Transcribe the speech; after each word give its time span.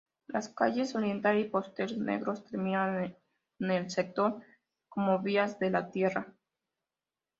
Las 0.25 0.49
calles 0.49 0.95
Oriental 0.95 1.37
y 1.37 1.43
Postes 1.47 1.95
Negros 1.95 2.43
terminan 2.45 3.15
en 3.59 3.69
el 3.69 3.91
sector 3.91 4.41
como 4.89 5.19
vías 5.19 5.59
de 5.59 5.71
tierra. 5.93 6.33